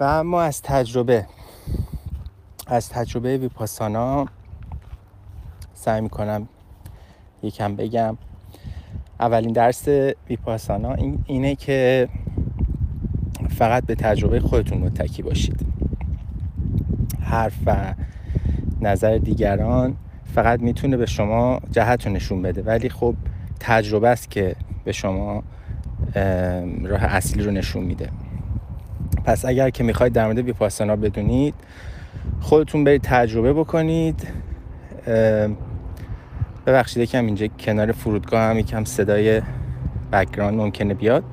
[0.00, 1.26] و اما از تجربه
[2.66, 4.26] از تجربه ویپاسانا
[5.74, 6.48] سعی می‌کنم
[7.42, 8.16] یکم بگم.
[9.20, 9.88] اولین درس
[10.28, 12.08] ویپاسانا این اینه که
[13.48, 15.66] فقط به تجربه خودتون متکی باشید.
[17.20, 17.94] حرف و
[18.80, 19.96] نظر دیگران
[20.34, 22.62] فقط می‌تونه به شما جهت رو نشون بده.
[22.62, 23.14] ولی خب
[23.60, 25.42] تجربه است که به شما
[26.82, 28.10] راه اصلی رو نشون میده.
[29.30, 31.54] پس اگر که می‌خواید در مورد ویپاسانا بدونید
[32.40, 34.28] خودتون برید تجربه بکنید.
[36.66, 39.42] ببخشید یکم اینجا کنار فرودگاه هم یکم صدای
[40.12, 41.24] بکگراند ممکنه بیاد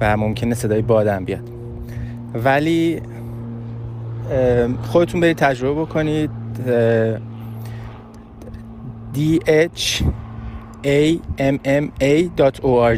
[0.00, 1.48] و ممکنه صدای بادم بیاد.
[2.34, 3.02] ولی
[4.82, 6.30] خودتون برید تجربه بکنید.
[9.14, 9.18] d
[9.74, 10.02] h
[10.84, 12.28] a m m a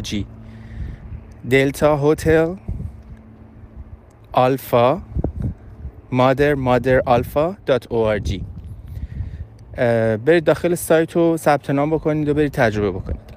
[0.09, 0.25] g
[1.49, 2.55] دلتا هتل
[6.55, 7.55] مادر آلفا
[8.19, 8.43] جی
[10.25, 13.33] برید داخل سایت رو ثبت نام بکنید و برید تجربه بکنید.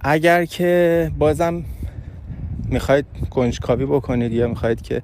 [0.00, 1.64] اگر که بازم
[2.68, 5.02] می‌خواید کنجکاوی بکنید یا می‌خواید که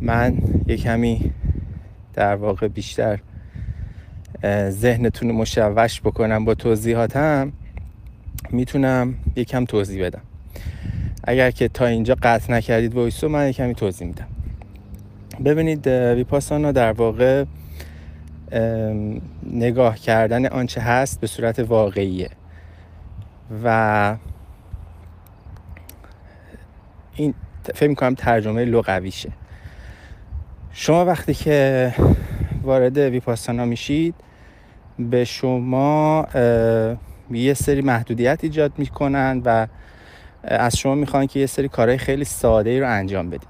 [0.00, 1.32] من یه کمی
[2.14, 3.18] در واقع بیشتر
[4.68, 7.52] ذهنتون رو مشوش بکنم با توضیحاتم
[8.50, 10.22] می‌تونم یکم توضیح بدم.
[11.26, 14.26] اگر که تا اینجا قطع نکردید وایسو من یکمی توضیح میدم.
[15.44, 17.44] ببینید ویپاسانا در واقع
[19.52, 22.30] نگاه کردن آنچه هست به صورت واقعیه.
[23.64, 24.16] و
[27.16, 27.34] این
[27.74, 29.32] فکر می‌کنم ترجمه لغویشه.
[30.72, 31.94] شما وقتی که
[32.62, 34.14] وارد ویپاسانا میشید
[34.98, 36.26] به شما
[37.30, 39.66] یه سری محدودیت ایجاد می‌کنن و
[40.46, 43.48] از شما می‌خوان که یه سری کارهای خیلی ساده ای رو انجام بدید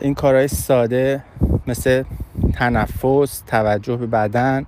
[0.00, 1.22] این کارهای ساده
[1.66, 2.02] مثل
[2.54, 4.66] تنفس توجه به بدن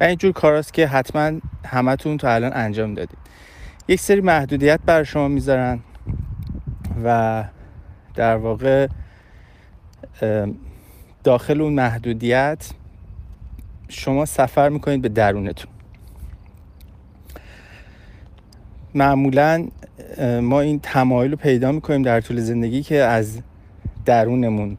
[0.00, 3.18] و اینجور کاراست که حتما همتون تا الان انجام دادید.
[3.88, 5.80] یک سری محدودیت بر شما می‌ذارن
[7.04, 7.44] و
[8.14, 8.86] در واقع
[11.24, 12.70] داخل اون محدودیت
[13.88, 15.70] شما سفر می‌کنید به درونتون.
[18.94, 19.68] معمولا
[20.42, 23.38] ما این تمایل رو پیدا می‌کنیم در طول زندگی که از
[24.04, 24.78] درونمون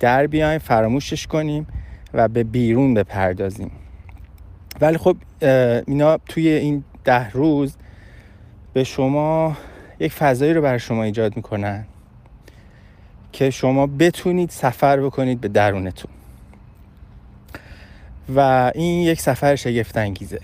[0.00, 1.66] در بیایم فراموشش کنیم
[2.14, 3.70] و به بیرون بپردازیم.
[4.80, 5.16] ولی خب
[5.86, 7.76] اینا توی این ده روز
[8.72, 9.56] به شما
[10.00, 11.84] یک فضایی رو برای شما ایجاد می‌کنن
[13.32, 16.10] که شما بتونید سفر بکنید به درونتون.
[18.36, 20.40] و این یک سفر شگفت انگیزه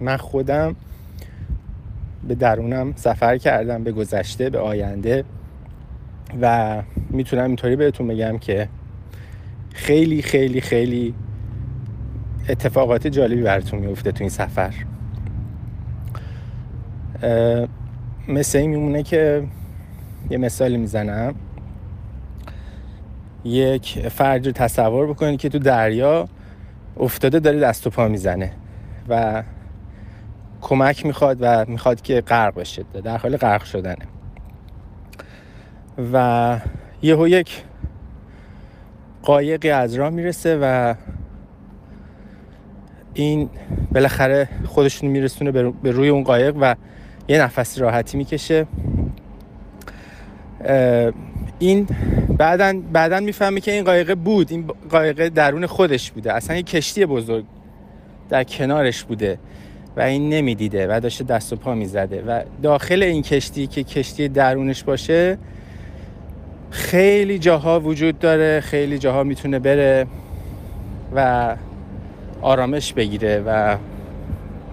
[0.00, 0.76] من خودم
[2.28, 5.24] به درونم سفر کردم به گذشته به آینده
[6.40, 8.68] و می‌تونم اینطوری بهتون بگم که
[9.72, 11.14] خیلی خیلی خیلی
[12.48, 14.74] اتفاقات جالبی براتون میفته تو این سفر.
[18.28, 19.44] مثل این میمونه که
[20.30, 21.34] یه مثالی می‌زنم.
[23.44, 26.28] یک فرد رو تصور بکنید که تو دریا
[27.00, 28.50] افتاده داره دست و پا می‌زنه
[29.08, 29.42] و
[30.64, 32.84] کمک می‌خواد و می‌خواد که غرق بشه.
[33.04, 34.06] در حال غرق شدنه.
[36.12, 36.58] و
[37.02, 37.62] یهو یک
[39.22, 40.94] قایقی از راه می‌رسه و
[43.14, 43.50] این
[43.92, 45.50] بالاخره خودشون میرسونه
[45.82, 46.74] به روی اون قایق و
[47.28, 48.66] یه نفس راحتی می‌کشه.
[51.58, 51.88] این
[52.38, 54.50] بعدا بعدا می‌فهمه که این قایقه بود.
[54.50, 56.32] این قایقه درون خودش بوده.
[56.32, 57.44] اصلا یه کشتی بزرگ
[58.28, 59.38] در کنارش بوده.
[59.96, 64.28] و این نمی‌دیده و داشته دست و پا می‌زده و داخل این کشتی که کشتی
[64.28, 65.38] درونش باشه
[66.70, 70.06] خیلی جاها وجود داره خیلی جاها می‌تونه بره
[71.14, 71.56] و
[72.42, 73.76] آرامش بگیره و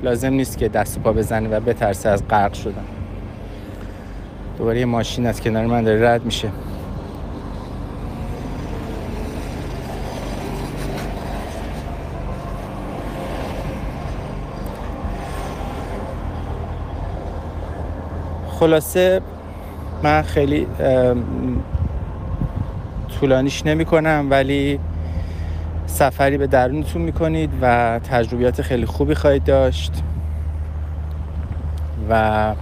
[0.03, 2.85] لازم نیست که دست و پا بزنه و بترسه از غرق شدن.
[4.57, 6.49] دوباره یه ماشین از کنار من داره رد میشه.
[18.61, 19.21] خلاصه
[20.03, 20.67] من خیلی
[23.19, 24.79] طولانیش نمی کنم ولی
[25.85, 30.03] سفری به درونتون می‌کنید و تجربیات خیلی خوبی خواهید داشت
[32.09, 32.55] و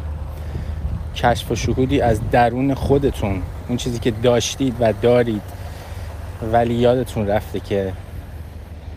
[1.16, 5.42] کشف و شهودی از درون خودتون اون چیزی که داشتید و دارید
[6.54, 7.94] ولی یادتون رفته که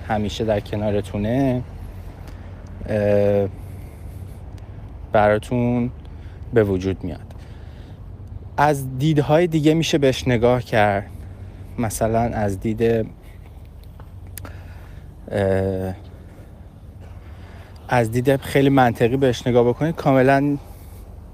[0.09, 1.63] همیشه در کنارتونه
[5.13, 5.91] براتون
[6.53, 7.35] به وجود میاد.
[8.57, 11.07] از دیدهای دیگه میشه بهش نگاه کرد.
[11.79, 13.07] مثلا از دید
[17.89, 19.95] از دید خیلی منطقی بهش نگاه بکنید.
[19.95, 20.57] کاملا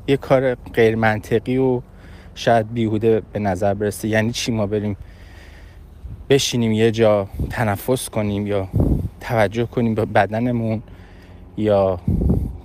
[0.09, 1.81] یه کار غیر منطقی و
[2.35, 4.09] شاید بیهوده به نظر برسه.
[4.09, 4.97] یعنی چی؟ ما بریم
[6.31, 8.69] بشینیم یه جا تنفس کنیم یا
[9.21, 10.83] توجه کنیم به بدنمون
[11.57, 12.01] یا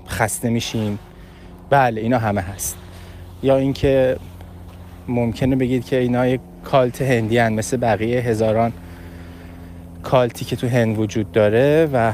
[0.07, 0.99] خسته میشیم.
[1.69, 2.77] بله اینا همه هست.
[3.43, 4.17] یا اینکه
[5.07, 8.73] ممکنه بگید که اینا یک cult هندی ان مثل بقیه هزاران
[10.03, 12.13] cult ی که تو هند وجود داره و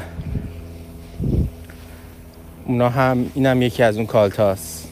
[2.65, 4.89] اونا هم این هم یکی از اون cult هاست.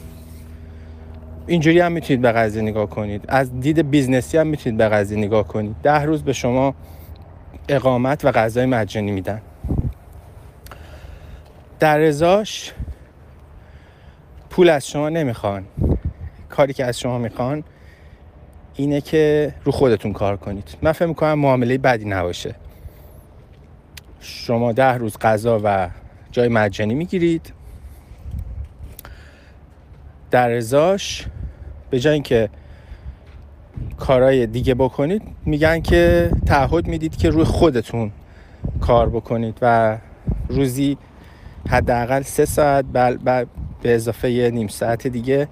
[1.46, 3.24] اینجوری هم می‌تونید به قضیه نگاه کنید.
[3.28, 5.76] از دید business ی هم می‌تونید به قضیه نگاه کنید.
[5.82, 6.74] ده روز به شما
[7.68, 9.40] اقامت و غذای مجانی میدن.
[11.80, 12.72] در ازاش
[14.58, 15.64] پول از شما نمی‌خوان.
[16.48, 17.64] کاری که از شما می‌خوان
[18.74, 20.76] اینه که رو خودتون کار کنید.
[20.82, 22.54] من فکر می‌کنم معامله بدی نباشه.
[24.20, 25.90] شما ده روز غذا و
[26.32, 27.52] جای مجانی می‌گیرید.
[30.30, 31.26] در ازاش
[31.90, 32.48] به جای اینکه
[33.98, 38.12] کارهای دیگه بکنید میگن که تعهد می‌دید که روی خودتون
[38.80, 39.98] کار بکنید و
[40.48, 40.98] روزی
[41.68, 43.44] حداقل سه ساعت بل, بل
[43.82, 45.48] به اضافه یه نیم ساعت دیگه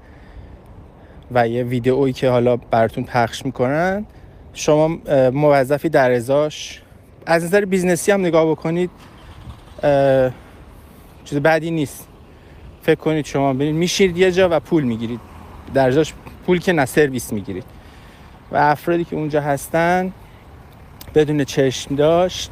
[1.30, 4.06] و یه ویدئویی که حالا براتون پخش می‌کنن.
[4.52, 4.88] شما
[5.30, 6.82] موظفی در ازاش.
[7.26, 8.90] از نظر business ی هم نگاه بکنید
[11.24, 12.08] چیز بدی نیست.
[12.82, 15.20] فکر کنید شما برید میشید یه جا و پول می‌گیرید.
[15.74, 16.14] در ازاش
[16.46, 17.64] پول که نه سرویس می‌گیرید.
[18.52, 20.12] و افرادی که اونجا هستن
[21.14, 22.50] بدون چشم داشت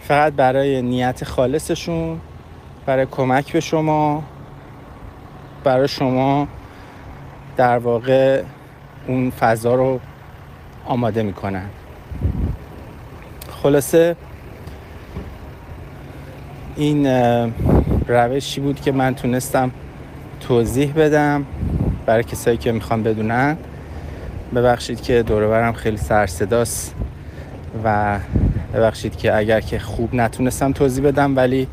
[0.00, 2.20] فقط برای نیت خالصشون
[2.86, 4.22] برای کمک به شما.
[5.66, 6.48] برای شما
[7.56, 8.42] در واقع
[9.06, 10.00] اون فضا رو
[10.84, 11.66] آماده می‌کنن
[13.62, 14.16] خلاصه
[16.76, 17.06] این
[18.08, 19.70] روشی بود که من تونستم
[20.40, 21.46] توضیح بدم
[22.06, 23.56] برای کسایی که می‌خوان بدونن.
[24.54, 26.94] ببخشید که دورورم خیلی سرصداست
[27.84, 28.18] و
[28.74, 31.68] ببخشید که اگر که خوب نتونستم توضیح بدم ولی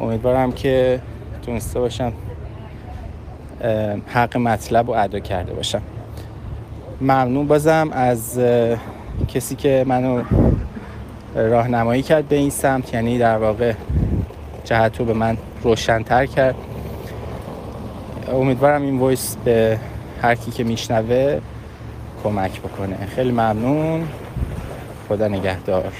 [0.00, 1.00] امیدوارم که
[1.42, 2.12] تونسته باشم.
[4.06, 5.82] حق مطلب رو ادا کرده باشم.
[7.00, 8.40] ممنون بازم از
[9.28, 10.22] کسی که منو
[11.34, 13.72] راهنمایی کرد به این سمت یعنی در واقع
[14.64, 16.54] جهت رو به من روشنتر کرد.
[18.32, 19.78] امیدوارم این وایس به
[20.22, 21.40] هر کی که میشنوه
[22.24, 22.96] کمک بکنه.
[23.14, 24.08] خیلی ممنون.
[25.08, 25.92] خدا نگهدار.